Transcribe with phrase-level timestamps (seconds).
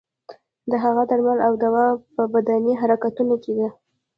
[0.69, 3.67] د هغه درمل او دوا په بدني حرکتونو کې ده.